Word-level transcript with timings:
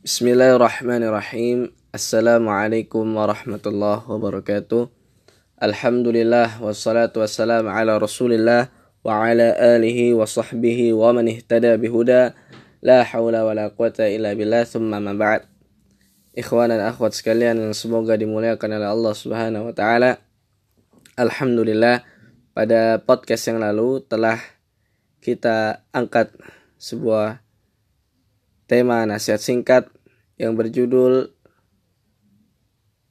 Bismillahirrahmanirrahim. 0.00 1.76
Assalamualaikum 1.92 3.04
warahmatullahi 3.04 4.00
wabarakatuh. 4.08 4.88
Alhamdulillah 5.60 6.56
wassalatu 6.56 7.20
wassalamu 7.20 7.68
ala 7.68 8.00
Rasulillah 8.00 8.72
wa 9.04 9.28
ala 9.28 9.52
alihi 9.76 10.16
wa 10.16 10.24
sahbihi 10.24 10.96
wa 10.96 11.12
man 11.12 11.28
ihtada 11.28 11.76
bihuda. 11.76 12.32
La 12.80 13.04
haula 13.04 13.44
wa 13.44 13.52
la 13.52 13.68
quwata 13.68 14.08
illa 14.08 14.32
billah 14.32 14.64
thumma 14.64 15.04
ma 15.04 15.12
ba'd. 15.12 15.44
Ikhwan 16.32 16.72
dan 16.72 16.80
akhwat 16.80 17.12
sekalian 17.12 17.60
yang 17.60 17.76
semoga 17.76 18.16
dimuliakan 18.16 18.80
oleh 18.80 18.88
Allah 18.88 19.12
Subhanahu 19.12 19.68
wa 19.68 19.74
taala. 19.76 20.16
Alhamdulillah 21.20 22.08
pada 22.56 23.04
podcast 23.04 23.52
yang 23.52 23.60
lalu 23.60 24.00
telah 24.08 24.40
kita 25.20 25.84
angkat 25.92 26.32
sebuah 26.80 27.44
tema 28.70 29.02
nasihat 29.02 29.42
singkat 29.42 29.90
yang 30.38 30.54
berjudul 30.54 31.34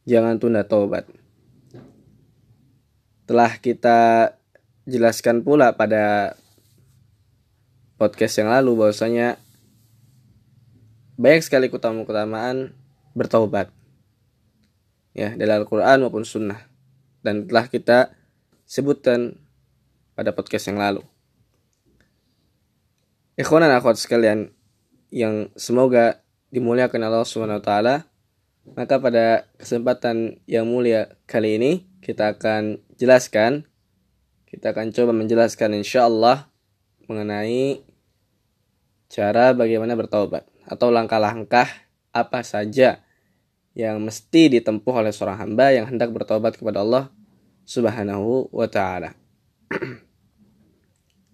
Jangan 0.08 0.40
Tunda 0.40 0.64
Taubat. 0.64 1.04
Telah 3.28 3.60
kita 3.60 4.32
jelaskan 4.88 5.44
pula 5.44 5.76
pada 5.76 6.40
podcast 8.00 8.40
yang 8.40 8.48
lalu 8.56 8.80
bahwasanya 8.80 9.36
banyak 11.20 11.44
sekali 11.44 11.68
keutamaan-keutamaan 11.68 12.72
bertaubat. 13.12 13.68
Ya, 15.12 15.36
dalam 15.36 15.68
Al-Qur'an 15.68 16.00
maupun 16.00 16.24
sunnah. 16.24 16.72
Dan 17.20 17.52
telah 17.52 17.68
kita 17.68 18.16
sebutkan 18.64 19.36
pada 20.16 20.32
podcast 20.32 20.72
yang 20.72 20.80
lalu. 20.80 21.04
Ikhwan 23.36 23.68
dan 23.68 23.76
akhwat 23.76 24.00
sekalian, 24.00 24.56
yang 25.10 25.50
semoga 25.58 26.22
dimuliakan 26.54 27.02
Allah 27.06 27.26
taala. 27.62 27.96
Maka 28.70 29.02
pada 29.02 29.50
kesempatan 29.58 30.46
yang 30.46 30.70
mulia 30.70 31.18
kali 31.26 31.58
ini 31.58 31.72
kita 32.06 32.38
akan 32.38 32.78
jelaskan 33.02 33.66
kita 34.50 34.74
akan 34.74 34.90
coba 34.90 35.14
menjelaskan 35.14 35.78
insya 35.78 36.10
Allah 36.10 36.50
mengenai 37.06 37.86
cara 39.10 39.54
bagaimana 39.54 39.94
bertaubat 39.94 40.46
atau 40.66 40.90
langkah-langkah 40.90 41.70
apa 42.10 42.42
saja 42.42 43.02
yang 43.78 44.02
mesti 44.02 44.50
ditempuh 44.58 45.06
oleh 45.06 45.14
seorang 45.14 45.38
hamba 45.46 45.74
yang 45.74 45.86
hendak 45.86 46.10
bertobat 46.10 46.58
kepada 46.58 46.82
Allah 46.82 47.14
Subhanahu 47.66 48.50
wa 48.50 48.66
taala. 48.66 49.14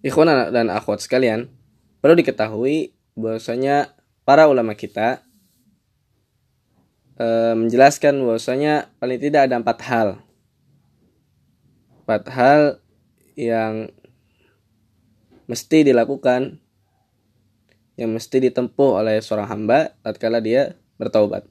Ikhwan 0.06 0.52
dan 0.52 0.68
akhwat 0.68 1.00
sekalian, 1.00 1.48
perlu 2.04 2.20
diketahui 2.20 2.95
bahwasanya 3.16 3.96
para 4.28 4.44
ulama 4.44 4.76
kita 4.76 5.24
e, 7.16 7.26
menjelaskan 7.56 8.20
bahwasanya 8.20 8.92
paling 9.00 9.16
tidak 9.16 9.48
ada 9.48 9.56
empat 9.56 9.78
hal 9.88 10.08
empat 12.04 12.22
hal 12.30 12.60
yang 13.34 13.88
mesti 15.48 15.82
dilakukan 15.82 16.60
yang 17.96 18.12
mesti 18.12 18.36
ditempuh 18.44 19.00
oleh 19.00 19.24
seorang 19.24 19.48
hamba 19.48 19.96
tatkala 20.04 20.44
dia 20.44 20.76
bertaubat. 21.00 21.48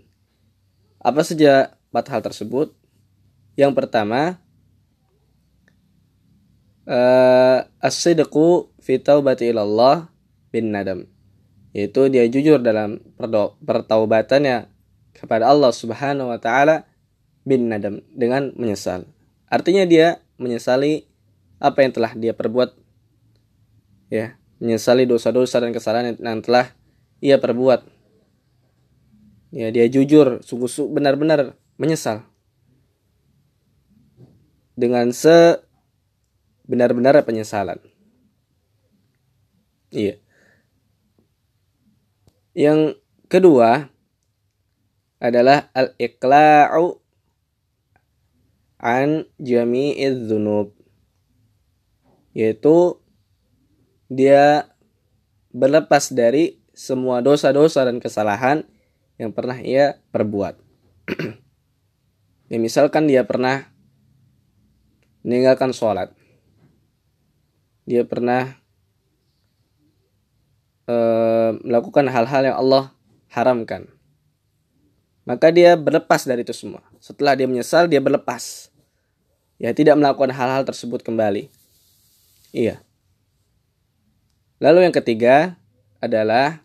Apa 1.02 1.26
saja 1.26 1.74
empat 1.90 2.06
hal 2.14 2.22
tersebut? 2.22 2.70
Yang 3.58 3.74
pertama, 3.74 4.38
uh, 6.86 7.66
as-sidqu 7.82 8.70
fi 8.78 9.02
taubati 9.02 9.50
ilallah 9.50 10.14
bin 10.54 10.70
nadam 10.70 11.10
yaitu 11.76 12.08
dia 12.08 12.24
jujur 12.32 12.64
dalam 12.64 13.04
pertaubatannya 13.68 14.72
kepada 15.12 15.52
Allah 15.52 15.76
Subhanahu 15.76 16.32
wa 16.32 16.40
taala 16.40 16.88
bin 17.44 17.68
nadam 17.68 18.00
dengan 18.16 18.56
menyesal. 18.56 19.04
Artinya 19.52 19.84
dia 19.84 20.24
menyesali 20.40 21.04
apa 21.60 21.84
yang 21.84 21.92
telah 21.92 22.12
dia 22.16 22.32
perbuat 22.32 22.80
ya, 24.08 24.40
menyesali 24.64 25.04
dosa-dosa 25.04 25.60
dan 25.60 25.76
kesalahan 25.76 26.16
yang 26.16 26.40
telah 26.40 26.72
ia 27.20 27.36
perbuat. 27.44 27.84
Ya, 29.56 29.72
dia 29.72 29.88
jujur, 29.88 30.44
sungguh-sungguh 30.44 30.96
benar-benar 30.96 31.56
menyesal. 31.80 32.28
Dengan 34.76 35.12
se 35.16 35.64
benar-benar 36.68 37.20
penyesalan. 37.24 37.80
Iya. 39.96 40.25
Yang 42.56 43.04
kedua 43.28 43.92
adalah 45.20 45.68
al-iqla'u 45.76 47.04
an 48.80 49.28
jami'iz 49.44 50.16
dzunub 50.24 50.72
yaitu 52.36 53.00
dia 54.12 54.72
berlepas 55.56 56.12
dari 56.12 56.60
semua 56.76 57.24
dosa-dosa 57.24 57.88
dan 57.88 58.04
kesalahan 58.04 58.68
yang 59.16 59.32
pernah 59.32 59.56
ia 59.64 60.04
perbuat. 60.12 60.60
ya, 62.52 62.58
misalkan 62.60 63.08
dia 63.08 63.24
pernah 63.24 63.72
meninggalkan 65.24 65.72
sholat. 65.72 66.12
Dia 67.88 68.04
pernah 68.04 68.60
uh, 70.90 71.58
melakukan 71.62 72.06
hal-hal 72.10 72.42
yang 72.54 72.58
Allah 72.58 72.94
haramkan. 73.34 73.90
Maka 75.26 75.50
dia 75.50 75.74
berlepas 75.74 76.22
dari 76.24 76.46
itu 76.46 76.54
semua. 76.54 76.86
Setelah 77.02 77.34
dia 77.34 77.50
menyesal, 77.50 77.90
dia 77.90 77.98
berlepas. 77.98 78.70
Ya, 79.58 79.74
tidak 79.74 79.98
melakukan 79.98 80.30
hal-hal 80.30 80.62
tersebut 80.62 81.02
kembali. 81.02 81.50
Iya. 82.54 82.86
Lalu 84.62 84.88
yang 84.88 84.96
ketiga 84.96 85.58
adalah 86.00 86.62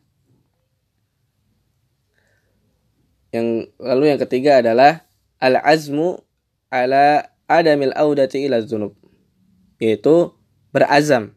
yang 3.31 3.71
lalu 3.79 4.05
yang 4.11 4.21
ketiga 4.21 4.61
adalah 4.61 5.07
al-azmu 5.41 6.21
ala 6.69 7.33
adamil 7.49 7.97
audati 7.97 8.45
ila 8.45 8.61
dzunub. 8.61 8.93
Yaitu 9.81 10.37
berazam 10.71 11.33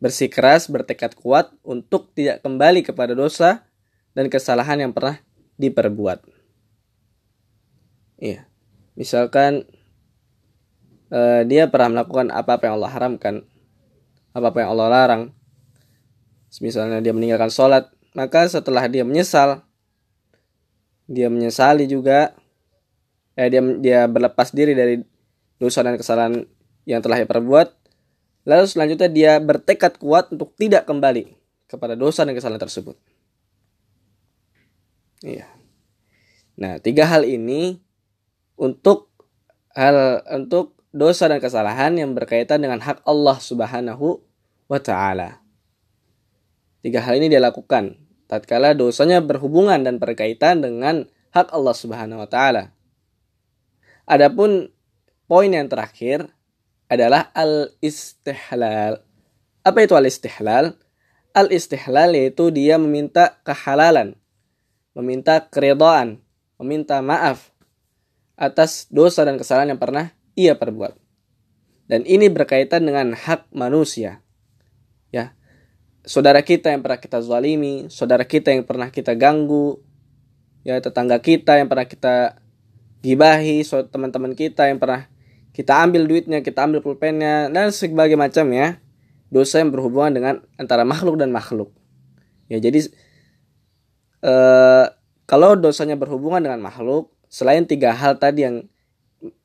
bersikeras, 0.00 0.66
bertekad 0.72 1.12
kuat 1.14 1.52
untuk 1.60 2.10
tidak 2.16 2.40
kembali 2.40 2.80
kepada 2.80 3.12
dosa 3.12 3.68
dan 4.16 4.32
kesalahan 4.32 4.80
yang 4.80 4.92
pernah 4.96 5.20
diperbuat. 5.60 6.24
Iya. 8.20 8.48
Misalkan 8.96 9.68
uh, 11.12 11.42
dia 11.44 11.68
pernah 11.68 12.00
melakukan 12.00 12.32
apa-apa 12.32 12.68
yang 12.68 12.74
Allah 12.80 12.92
haramkan, 12.92 13.34
apa-apa 14.32 14.64
yang 14.64 14.70
Allah 14.76 14.88
larang. 14.88 15.22
Misalnya 16.58 16.98
dia 16.98 17.14
meninggalkan 17.14 17.52
sholat, 17.52 17.94
maka 18.12 18.44
setelah 18.50 18.90
dia 18.90 19.06
menyesal, 19.06 19.62
dia 21.06 21.30
menyesali 21.30 21.86
juga, 21.86 22.34
eh, 23.38 23.46
dia 23.46 23.62
dia 23.78 24.00
berlepas 24.10 24.50
diri 24.50 24.74
dari 24.74 24.98
dosa 25.62 25.86
dan 25.86 25.94
kesalahan 25.94 26.42
yang 26.90 26.98
telah 26.98 27.22
dia 27.22 27.30
perbuat, 27.30 27.79
Lalu 28.48 28.64
selanjutnya 28.64 29.08
dia 29.12 29.32
bertekad 29.40 30.00
kuat 30.00 30.32
untuk 30.32 30.56
tidak 30.56 30.88
kembali 30.88 31.36
kepada 31.68 31.94
dosa 31.94 32.24
dan 32.24 32.32
kesalahan 32.32 32.62
tersebut. 32.62 32.96
Iya. 35.20 35.46
Nah, 36.56 36.80
tiga 36.80 37.04
hal 37.08 37.28
ini 37.28 37.80
untuk 38.56 39.12
hal 39.76 40.24
untuk 40.32 40.80
dosa 40.90 41.30
dan 41.30 41.38
kesalahan 41.38 41.94
yang 41.94 42.16
berkaitan 42.16 42.64
dengan 42.64 42.80
hak 42.82 43.04
Allah 43.04 43.36
Subhanahu 43.38 44.20
wa 44.66 44.80
taala. 44.80 45.44
Tiga 46.80 47.04
hal 47.04 47.20
ini 47.20 47.28
dia 47.28 47.40
lakukan 47.40 48.00
tatkala 48.30 48.72
dosanya 48.72 49.20
berhubungan 49.20 49.82
dan 49.84 49.98
berkaitan 49.98 50.64
dengan 50.64 51.10
hak 51.36 51.52
Allah 51.52 51.74
Subhanahu 51.76 52.22
wa 52.24 52.28
taala. 52.30 52.72
Adapun 54.08 54.72
poin 55.30 55.50
yang 55.50 55.70
terakhir 55.70 56.30
adalah 56.90 57.30
al-istihlal. 57.38 58.98
Apa 59.62 59.78
itu 59.86 59.94
al-istihlal? 59.94 60.74
Al-istihlal 61.30 62.18
yaitu 62.18 62.50
dia 62.50 62.74
meminta 62.82 63.38
kehalalan, 63.46 64.18
meminta 64.98 65.38
keridhaan, 65.46 66.18
meminta 66.58 66.98
maaf 66.98 67.54
atas 68.34 68.90
dosa 68.90 69.22
dan 69.22 69.38
kesalahan 69.38 69.78
yang 69.78 69.80
pernah 69.80 70.10
ia 70.34 70.58
perbuat. 70.58 70.98
Dan 71.86 72.02
ini 72.10 72.26
berkaitan 72.26 72.82
dengan 72.82 73.14
hak 73.14 73.54
manusia. 73.54 74.26
Ya. 75.14 75.38
Saudara 76.02 76.42
kita 76.42 76.74
yang 76.74 76.82
pernah 76.82 76.98
kita 76.98 77.22
zalimi, 77.22 77.86
saudara 77.86 78.26
kita 78.26 78.50
yang 78.50 78.66
pernah 78.66 78.90
kita 78.90 79.14
ganggu, 79.14 79.78
ya 80.66 80.82
tetangga 80.82 81.22
kita 81.22 81.62
yang 81.62 81.70
pernah 81.70 81.86
kita 81.86 82.40
gibahi, 83.04 83.62
teman-teman 83.90 84.34
kita 84.34 84.66
yang 84.66 84.82
pernah 84.82 85.06
kita 85.50 85.82
ambil 85.82 86.06
duitnya, 86.06 86.40
kita 86.40 86.66
ambil 86.66 86.80
pulpennya 86.80 87.50
dan 87.50 87.74
sebagai 87.74 88.14
macam 88.14 88.46
ya 88.54 88.78
dosa 89.30 89.62
yang 89.62 89.70
berhubungan 89.70 90.12
dengan 90.14 90.34
antara 90.58 90.82
makhluk 90.82 91.18
dan 91.18 91.30
makhluk. 91.30 91.70
Ya 92.50 92.58
jadi 92.58 92.86
eh, 94.26 94.86
kalau 95.30 95.54
dosanya 95.54 95.94
berhubungan 95.94 96.42
dengan 96.42 96.58
makhluk, 96.58 97.14
selain 97.30 97.62
tiga 97.62 97.94
hal 97.94 98.18
tadi 98.18 98.42
yang 98.42 98.66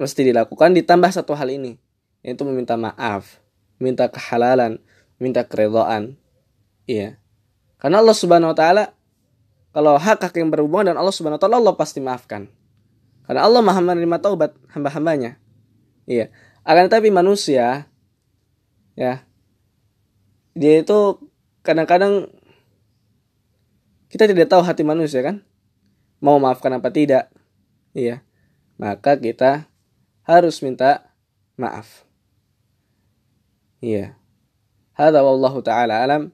mesti 0.01 0.25
dilakukan, 0.25 0.73
ditambah 0.73 1.13
satu 1.13 1.37
hal 1.37 1.53
ini, 1.53 1.77
yaitu 2.25 2.41
meminta 2.41 2.73
maaf, 2.73 3.37
minta 3.77 4.09
kehalalan, 4.09 4.81
minta 5.21 5.45
keridhaan. 5.45 6.17
Iya. 6.89 7.21
Karena 7.77 8.01
Allah 8.01 8.17
Subhanahu 8.17 8.53
wa 8.53 8.57
taala 8.57 8.83
kalau 9.75 9.99
hak-hak 9.99 10.33
yang 10.39 10.49
berhubungan 10.49 10.89
dengan 10.89 11.05
Allah 11.05 11.13
Subhanahu 11.13 11.37
wa 11.37 11.43
taala 11.43 11.57
Allah 11.61 11.75
pasti 11.77 12.01
maafkan. 12.01 12.49
Karena 13.29 13.45
Allah 13.45 13.61
Maha 13.61 13.81
menerima 13.81 14.17
taubat 14.21 14.57
hamba-hambanya. 14.73 15.37
Iya. 16.05 16.29
Akan 16.65 16.89
tetapi 16.89 17.09
manusia 17.13 17.89
ya 18.95 19.27
dia 20.55 20.79
itu 20.79 21.19
kadang-kadang 21.61 22.31
kita 24.07 24.31
tidak 24.31 24.47
tahu 24.47 24.63
hati 24.63 24.87
manusia 24.87 25.19
kan? 25.19 25.43
Mau 26.23 26.39
maafkan 26.39 26.71
apa 26.71 26.87
tidak? 26.93 27.27
Iya. 27.91 28.23
Maka 28.79 29.19
kita 29.19 29.67
harus 30.23 30.63
minta 30.63 31.11
maaf. 31.59 32.07
Iya. 33.83 34.15
Hada 34.95 35.19
wallahu 35.21 35.59
taala 35.59 35.99
alam. 35.99 36.31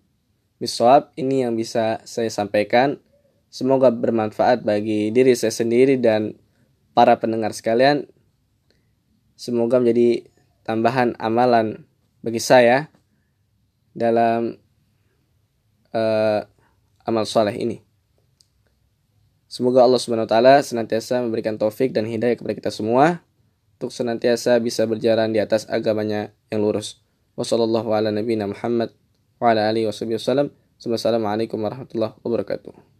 Bisawab 0.62 1.10
ini 1.18 1.42
yang 1.42 1.58
bisa 1.58 2.06
saya 2.06 2.30
sampaikan. 2.30 3.02
Semoga 3.50 3.90
bermanfaat 3.90 4.62
bagi 4.62 5.10
diri 5.10 5.34
saya 5.34 5.52
sendiri 5.52 5.98
dan 5.98 6.38
para 6.94 7.18
pendengar 7.18 7.52
sekalian 7.52 8.06
semoga 9.42 9.82
menjadi 9.82 10.30
tambahan 10.62 11.18
amalan 11.18 11.90
bagi 12.22 12.38
saya 12.38 12.94
dalam 13.98 14.62
uh, 15.98 16.46
amal 17.10 17.26
soleh 17.26 17.58
ini. 17.58 17.82
Semoga 19.50 19.82
Allah 19.82 19.98
Subhanahu 19.98 20.30
wa 20.30 20.32
taala 20.32 20.62
senantiasa 20.62 21.26
memberikan 21.26 21.58
taufik 21.58 21.90
dan 21.90 22.06
hidayah 22.06 22.38
kepada 22.38 22.54
kita 22.54 22.70
semua 22.70 23.26
untuk 23.82 23.90
senantiasa 23.90 24.62
bisa 24.62 24.86
berjalan 24.86 25.34
di 25.34 25.42
atas 25.42 25.66
agamanya 25.66 26.30
yang 26.54 26.62
lurus. 26.62 27.02
Wassalamualaikum 27.34 27.90
warahmatullahi 31.58 32.14
wabarakatuh. 32.22 32.91